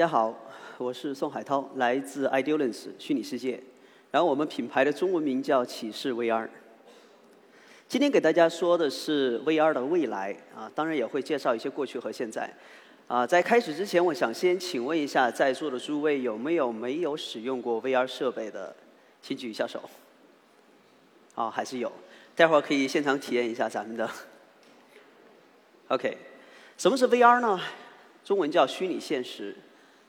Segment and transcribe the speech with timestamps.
[0.00, 0.34] 大家好，
[0.78, 3.62] 我是宋海涛，来自 Idealens 虚拟世界。
[4.10, 6.48] 然后我们品牌的中文名叫启示 VR。
[7.86, 12.50] 今天给大家说的是 VR 的未来啊，当然也会介绍一些过去和现在。
[13.08, 18.74] 啊，在开始之前，我想先请问一下在座的诸位有没有没有使用过 VR 设备的，
[19.20, 19.82] 请举一下手。
[21.34, 21.92] 啊，还是有，
[22.34, 24.10] 待会儿可以现场体验一下咱们的。
[25.88, 26.16] OK，
[26.78, 27.60] 什么是 VR 呢？
[28.24, 29.54] 中文叫虚拟现实。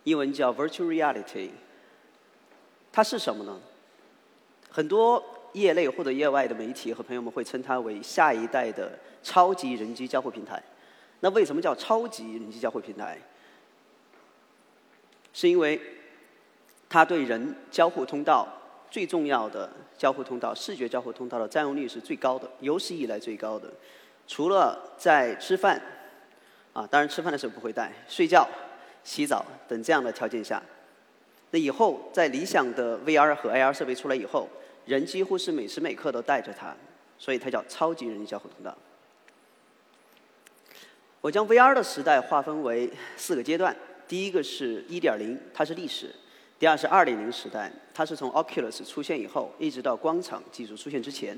[0.03, 1.49] 英文叫 Virtual Reality，
[2.91, 3.59] 它是什么呢？
[4.69, 5.23] 很多
[5.53, 10.61] 业内或者业外的媒体和朋友们会称它为下一代的超级人机交互平台。
[11.19, 13.17] 那为什么叫超级人机交互平台？
[15.33, 15.79] 是因为
[16.89, 18.47] 它对人交互通道
[18.89, 23.71] 最重要的交互通道——视觉交互通道的占用率是最高的，有史以来最高的。
[24.27, 25.81] 除了在吃饭，
[26.73, 28.47] 啊，当然吃饭的时候不会带，睡觉。
[29.03, 30.61] 洗澡等这样的条件下，
[31.51, 34.47] 那以后在理想的 VR 和 AR 设备出来以后，
[34.85, 36.75] 人几乎是每时每刻都带着它，
[37.17, 38.77] 所以它叫超级人机交互通道。
[41.19, 43.75] 我将 VR 的时代划分为四个阶段：
[44.07, 46.07] 第一个是1.0，它是历史；
[46.57, 51.35] 第二是2.0时代，它是从 Oculus 出现以后，一直到光场技术出现之前；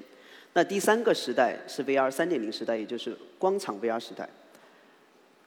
[0.53, 4.29] 那第三个时代是 VR 3.0时代，也就是光场 VR 时代。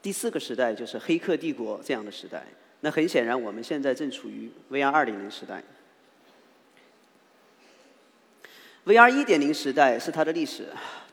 [0.02, 2.44] 第四个时代就是黑客帝国这样的时代。
[2.80, 5.62] 那很显然，我们现在正处于 VR 2.0时代。
[8.84, 10.68] VR 1.0时代是它的历史，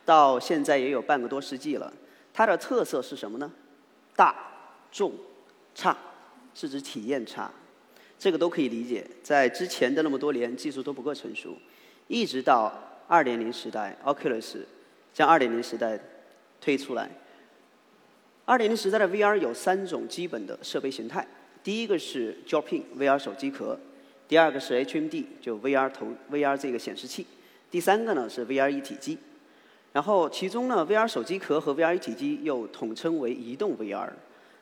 [0.05, 1.91] 到现在也有半个多世纪了。
[2.33, 3.51] 它的特色是什么呢？
[4.15, 4.35] 大、
[4.91, 5.13] 重、
[5.73, 5.97] 差，
[6.53, 7.49] 是指体验差。
[8.19, 9.05] 这个都可以理解。
[9.23, 11.57] 在之前的那么多年，技术都不够成熟，
[12.07, 12.71] 一直到
[13.09, 14.57] 2.0时代，Oculus
[15.13, 15.99] 将2.0时代
[16.61, 17.09] 推出来。
[18.45, 21.25] 二点零时代的 VR 有三种基本的设备形态，
[21.63, 23.79] 第一个是 Drop-in VR 手机壳，
[24.27, 27.25] 第二个是 HMD 就 VR 头 VR 这个显示器，
[27.71, 29.17] 第三个呢是 VR 一体机。
[29.93, 34.09] 然后其中呢 VR 手机壳和 VR 一体机又统称为移动 VR。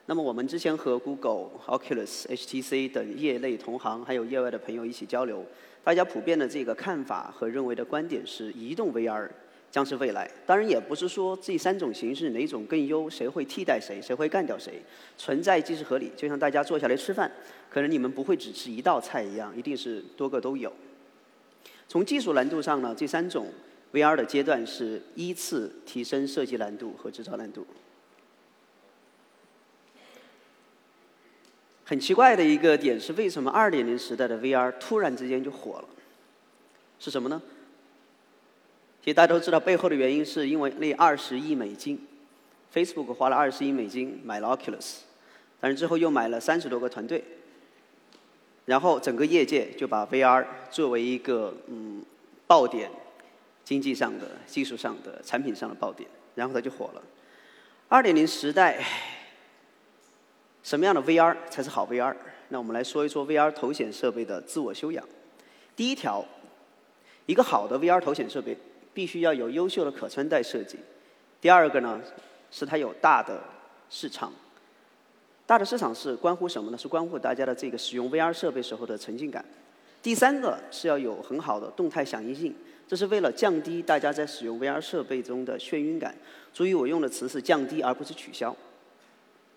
[0.06, 5.44] 那么我们之前和 Google、Oculus、HTC 等业内同行还有业外的朋友一起交流，
[5.84, 9.28] 大家普遍的这个看法和认为的观点是移动 VR。
[9.72, 14.82] 将是未来，当然也不是说这三种形式哪种更优，谁会替代谁，谁会干掉谁，
[15.18, 16.12] 存在即是合理。
[16.18, 17.32] 就像大家坐下来吃饭，
[17.70, 20.72] 可能你们不会只吃一道菜一样，一定是多个都有。
[21.88, 23.48] 从技术难度上呢，这三种
[23.94, 27.66] VR 的阶段是依次提升设计难度和制造难度。
[31.86, 35.86] 很奇怪的一个点是，为什么2.0时代的 VR 突然之间就火了？
[37.00, 37.42] 是什么呢？
[39.04, 42.08] 其实大家都知道，背后的原因是因为那二十亿美金
[42.72, 45.00] ，Facebook 花了二十亿美金买了 Oculus，
[45.60, 47.24] 但是之后又买了三十多个团队，
[48.66, 52.06] 然后整个业界就把 VR 作为一个嗯
[52.46, 52.92] 爆点，
[53.64, 57.02] 经济上的、技术上的、产品上的爆点，然后它就火了。
[57.88, 58.86] 二点零时代，
[60.62, 62.16] 什么样的 VR 才是好 VR？
[62.50, 65.04] 那我们来说一说 VR 头显设备的自我修养。
[65.76, 66.24] 第一条，
[67.26, 68.56] 一个好的 VR 头显设备。
[68.94, 70.78] 必须要有优秀的可穿戴设计。
[71.40, 72.02] 第二个呢，
[72.50, 73.42] 是它有大的
[73.90, 74.32] 市场。
[75.46, 76.78] 大的市场是关乎什么呢？
[76.78, 79.44] 是关乎大家的这个使用 VR 设备时候的沉浸感。
[80.02, 82.56] 第三个是要有很好的动态响应性，
[82.88, 86.16] 这是为了降低大家在使用 VR 设备中的眩晕感。
[86.54, 88.56] 注意我用的词是降低而不是取消。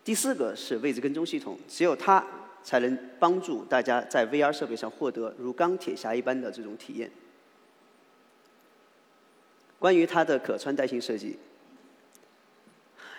[0.04, 2.24] 第四个是位置跟踪系统，只有它
[2.62, 7.10] 才能帮助大家在 VR 设备上获得如钢铁侠一般的这种体验。
[9.84, 11.36] 关于它的可穿戴性设计，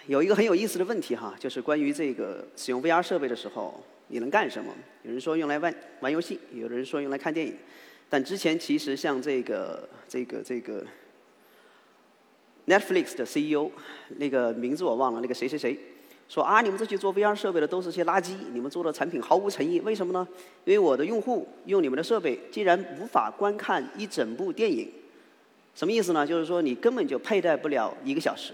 [0.07, 4.73] 有一个很有意思的问题哈，就是关于这个使用 VR 设备的时候，你能干什么？
[5.03, 7.55] 有人说用来玩玩游戏，有人说用来看电影。
[8.09, 10.83] 但之前其实像这个这个这个
[12.65, 13.69] Netflix 的 CEO，
[14.17, 15.77] 那个名字我忘了，那个谁谁谁
[16.27, 19.79] 说啊，你们这些做 VR 设备的都是些垃圾，你们做的产品毫无诚意。
[19.81, 20.27] 为什么呢？
[20.63, 24.91] 因为我的用户用你们的设备，竟然无法观看一整部电影。
[25.75, 26.25] 什么意思呢？
[26.25, 28.53] 就是说你根本就佩戴不了一个小时，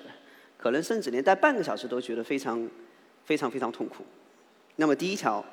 [0.57, 2.68] 可能甚至连戴半个小时都觉得非常、
[3.23, 4.03] 非常、非常痛苦。
[4.77, 5.45] 那么第一条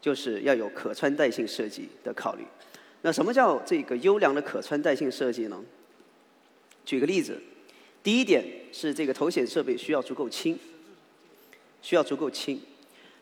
[0.00, 2.44] 就是要有可穿戴性设计的考虑。
[3.02, 5.62] 那什么叫这个优良的可穿戴性设计呢？
[6.86, 7.38] 举个例子，
[8.02, 8.42] 第一点
[8.72, 10.58] 是这个头显设备需要足够轻，
[11.82, 12.58] 需要足够轻。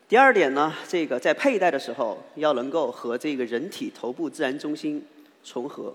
[0.07, 5.05] 第二点呢，这个在佩戴的时候要能够和这个人体头部自然中心
[5.43, 5.93] 重合。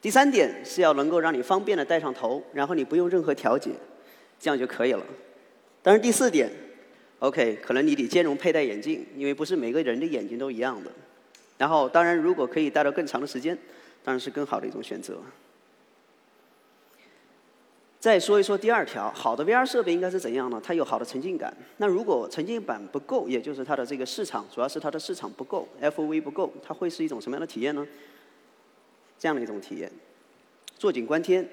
[0.00, 3.70] 第三点是要能够让你方便的戴上头，然后你不用任何调节，
[4.38, 5.04] 这样就可以了。
[5.82, 6.50] 当然，第四点
[7.18, 10.90] OK，可能你得兼容佩戴眼镜，因为不是每个人的眼睛都一样的。
[11.58, 13.56] 然后，当然如果可以戴到更长的时间，
[14.02, 15.18] 当然是更好的一种选择。
[17.98, 20.58] 再说一说第二条，好的 VR 设备应该是怎样呢？
[20.64, 21.54] 它有好的沉浸感。
[21.76, 27.86] 那如果沉浸感不够，也就是它的这个市场，主要是它的市场不够，FOV 不够，它会是一种什么样的体验呢？
[29.20, 29.92] 这样的一种体验，
[30.78, 31.46] 坐井观天、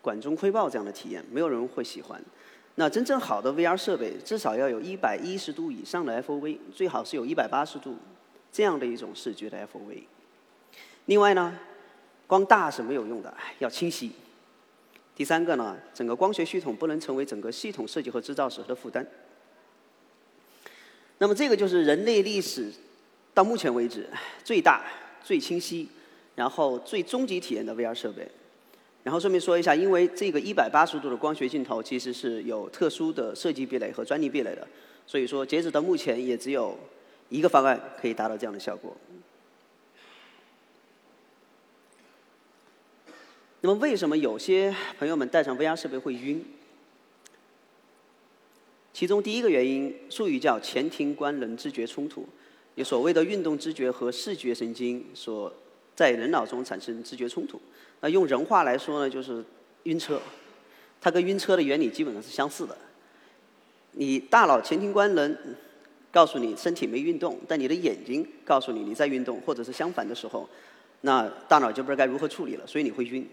[0.00, 2.20] 管中窥豹这样的体验，没有人会喜欢。
[2.76, 7.98] 那真正好的 VR 设备，至少要有一百一十度以上的 FOV，最好是有一百八十度
[8.50, 10.04] 这样的一种视觉的 FOV。
[11.04, 11.58] 另外呢，
[12.26, 14.12] 光大是没有用的，要清晰。
[15.14, 19.06] 第三个呢，整个光学系统不能成为整个系统设计和制造时候的负担。
[21.18, 22.72] 那么这个就是人类历史
[23.34, 24.08] 到目前为止
[24.42, 24.82] 最大、
[25.22, 25.86] 最清晰，
[26.34, 28.26] 然后最终极体验的 VR 设备。
[29.02, 34.66] 然后顺便说一下，因为这个一百八十度的光学镜头其实是有特殊的设计壁垒和专利壁垒的，
[35.06, 36.78] 所以说截止到目前也只有
[37.28, 38.96] 一个方案可以达到这样的效果。
[43.60, 46.44] 那么为什么有些朋友们戴上 VR 设备会晕？
[48.92, 52.24] 其中第一个原因，术语叫前庭官能知觉冲突，
[52.76, 55.52] 有所谓的运动知觉和视觉神经所
[55.94, 57.60] 在人脑中产生知觉冲突。
[58.00, 59.44] 那用人话来说呢，就是
[59.84, 60.20] 晕车。
[61.00, 62.76] 它跟晕车的原理基本上是相似的。
[63.92, 65.36] 你大脑前庭官能
[66.12, 70.48] 告诉你身体没运动，但你的眼睛告诉你你在运动，或者是相反的时候，
[71.00, 73.28] 那大脑就不知道该如何处理了，所以你会晕。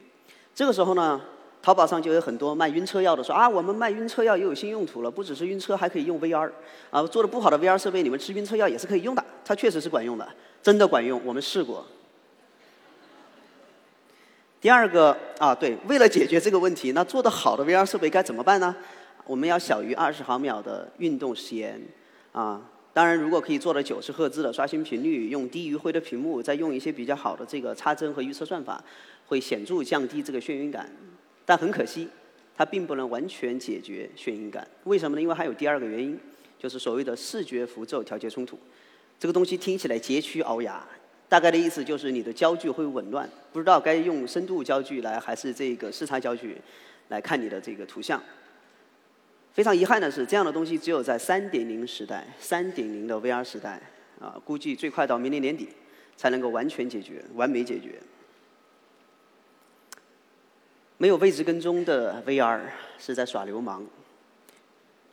[0.55, 1.21] 这个时候呢，
[1.61, 6.51] 淘宝上就有很多卖晕车药的说啊，我们卖晕车药又有新用途了，不只是晕车，还可以用 VR。
[6.89, 10.27] 啊，做的不好的 VR 设备，你们吃晕车药也是可以用的，它确实是管用的，
[10.63, 11.85] 真的管用，我们试过。
[14.61, 18.75] 第二个啊，对，为了解决这个问题，那做的好的 VR 设备该怎么办呢？
[19.25, 21.81] 我们要小于二十毫秒的运动时延，
[22.31, 22.61] 啊，
[22.91, 28.83] 当然如果可以做到九十赫兹的刷新频率，用低余灰的屏幕，再用一些比较好的这个插帧和预测算法。
[29.27, 30.89] 会显著降低这个眩晕感，
[31.45, 32.09] 但很可惜，
[32.57, 34.67] 它并不能完全解决眩晕感。
[34.85, 35.21] 为什么呢？
[35.21, 36.19] 因为还有第二个原因，
[36.57, 38.57] 就是所谓的视觉符咒调节冲突。
[39.19, 40.83] 这个东西听起来佶屈聱牙，
[41.29, 46.57] 大概的意思就是你的焦距会紊乱，不知道该用深度焦距来还是这个视差焦距
[47.09, 48.21] 来看你的这个图像。
[49.53, 53.79] 非常遗憾的是，这样的东西只有在3.0时代、3.0的 VR 时代
[54.19, 55.69] 啊，估计最快到明年年底
[56.17, 57.99] 才能够完全解决、完美解决。
[60.97, 62.59] 没有位置跟踪的 VR
[62.97, 63.83] 是在耍流氓，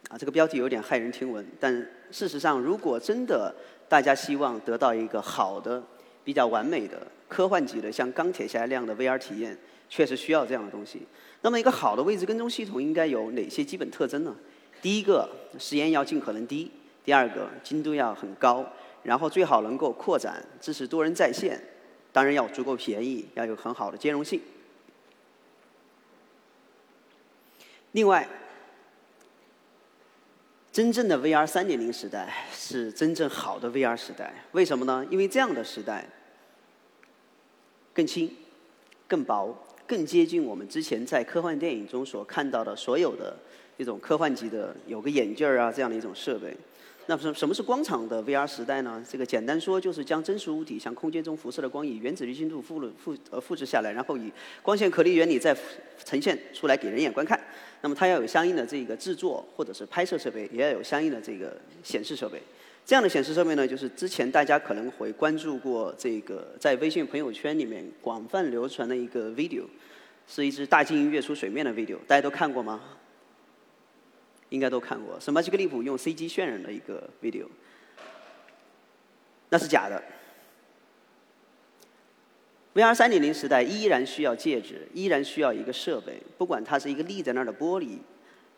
[0.08, 1.46] 啊，这个标题有点骇人听闻。
[1.60, 1.74] 但
[2.10, 3.54] 事实上，如果真的
[3.88, 5.82] 大家希望得到一个好的、
[6.26, 9.56] 比较完美的科幻级的像钢铁侠那样的 VR 体验，
[9.88, 11.02] 确实需要这样的东西。
[11.42, 14.34] 那么，一个好的位置跟踪系统应该有哪些基本特征呢？
[14.82, 16.68] 第一个，时延要尽可能低；
[17.04, 18.64] 第二个，精度要很高；
[19.04, 21.56] 然后最好能够扩展，支持多人在线；
[22.10, 24.40] 当然要足够便宜，要有很好的兼容性。
[27.92, 28.28] 另外，
[30.76, 34.30] 真正的 VR 三点零时代是真正好的 VR 时代。
[34.52, 35.06] 为什么呢？
[35.10, 36.06] 因为这样的时代
[37.94, 38.30] 更轻、
[39.08, 39.56] 更薄、
[39.86, 43.34] 更接近我们之前在科幻电影中所看到的所有的
[43.78, 46.54] 这种科幻级的有个眼镜儿啊这样的一种设备。
[47.08, 49.00] 那什什么是光场的 VR 时代呢？
[49.08, 55.56] 这个简单说就是将真实物体向空间中辐射的光以原子粒精度复复呃复制下来，然后以光线颗粒原理再
[56.04, 57.40] 呈现出来给人眼观看。
[57.80, 62.42] 那么它要有相应的这个制作或者是拍摄设备，也要有相应的这个显示设备。
[62.84, 69.62] 这样的显示设备呢，就是之前大家可能会关注过这个在微信朋友圈里面广泛流传的一个 video，
[70.26, 72.80] 是一只大鲸鱼跃出水面的 video，大家都看过吗？
[74.50, 77.46] 应该都看过，是 Magic Leap 用 CG 渲染的一个 video，
[79.48, 80.02] 那是假的。
[82.74, 87.96] VR 三点零时代依然需要戒指，依然需要一个设备，不管它是一个立在那儿的玻璃，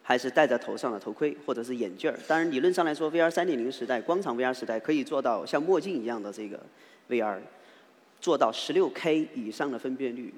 [0.02, 2.18] 还是戴在头上的头盔，或者是眼镜儿。
[2.26, 6.61] 当然，理论上来说，VR 三点零时代、光场 VR 时代可以做到像墨镜一样的这个
[7.09, 7.38] VR，
[8.21, 10.35] 做到十六 K 以上的分辨率，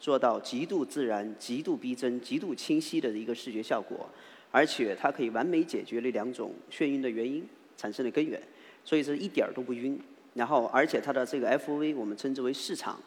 [0.00, 4.10] 做到极度自然、极度逼真、极度清晰的一个视觉效果。
[4.50, 8.40] 而且它可以完美解决了两种眩晕的原因产生的根源，
[8.84, 9.98] 所以是一点儿都不晕。
[10.34, 12.98] 然后，而且它的这个 FOV 我们称之为市场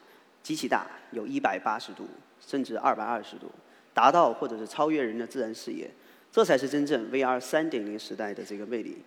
[0.41, 2.05] 极其大，有一百八十度
[2.39, 3.51] 甚至二百二十度，
[3.93, 5.89] 达到或者是超越人的自然视野，
[6.31, 8.97] 这才是真正 VR 三点零时代的这个魅力。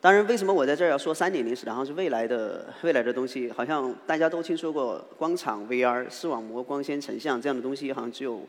[0.00, 3.50] 当然，为什么我在这儿要说三点零时代，好像是未来的 未来的东西？
[3.50, 8.40] 好像大家都听说过光场 VR、视网膜光纤成像这样的东西，好像只有。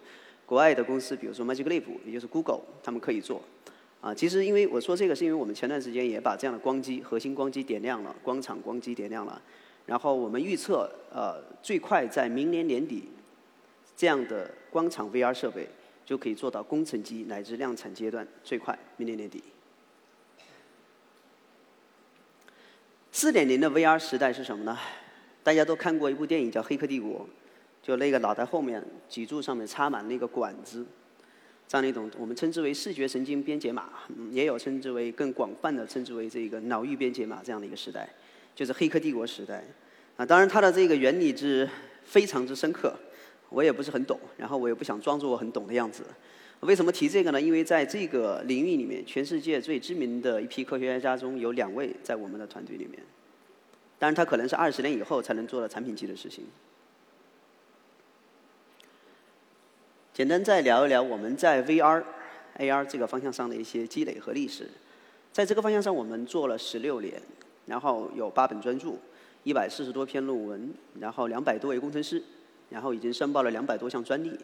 [0.48, 3.44] 国外的公司，比如说 Magic Leap，也就是 Google，他们可以做。
[4.00, 9.42] 啊，其实因为我说这个，是因为我们前段时间也把这样的光机、核心光机点亮了，光场光机点亮了。
[9.86, 13.10] 然后我们预测，呃，最快在明年年底，
[13.96, 15.68] 这样的光场 VR 设备
[16.06, 19.44] 就可以做到工程机乃至量产阶段，最快明年年底。
[23.12, 24.78] 四点零的 VR 时代是什么呢？
[25.44, 27.22] 大家都看过一部电影叫《黑客帝国》，
[27.88, 30.86] 就那个脑袋后面脊柱上面插满那个管子。
[31.70, 33.88] 这样的一种，我们称之为视觉神经编解码，
[34.30, 38.10] 也有称之为更广泛的称之为这个脑域编解码这样的一个时代，
[38.54, 39.64] 就是黑客帝国时代。
[40.18, 41.70] 啊，当然它的这个原理之
[42.04, 42.94] 非常之深刻，
[43.48, 46.04] 我也不是很懂，然后我也不想装作我很懂的样子。
[46.60, 47.40] 为什么提这个呢？
[47.40, 53.02] 因为在这个领域里面，全世界最知名的一批科学家中有两位在我们的团队里面。
[53.98, 56.46] 当然，他可能是二十年以后才能做到产品级的事情。
[60.18, 62.04] 简单再聊一聊我们在 VR、
[62.58, 64.68] AR 这个方向上的一些积累和历史。
[65.32, 67.22] 在这个方向上，我们做了十六年，
[67.68, 68.94] 然后有八本专著，
[69.44, 72.20] 一百四十多篇论文，然后两百多位工程师，
[72.72, 74.36] 然后已经申报了两百多项专利，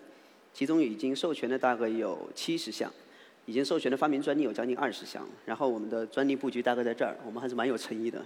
[0.54, 2.94] 其中已经授权的大概有七十项，
[3.48, 5.28] 已经授权的发明专利有将近二十项。
[5.44, 8.24] 然后我们的专利布局大概在这儿，我们还是蛮有诚意的。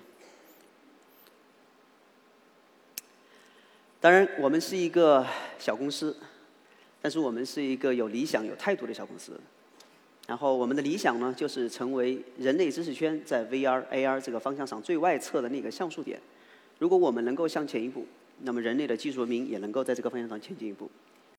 [4.02, 5.26] 当然，我们是一个
[5.58, 6.14] 小公司。
[7.08, 9.40] 但是我们是一个有理想、有态度的小公司。
[10.28, 16.20] 然后我们的理想呢，就是成为人类知识圈在 VR、AR 这个方向上最外侧的那个像素点。
[16.80, 18.06] 如果我们能够向前一步，
[18.42, 20.92] 那么人类的技术文明也能够在这个方向上前进一步。